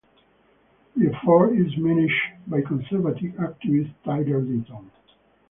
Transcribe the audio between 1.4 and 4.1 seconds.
is managed by conservative activist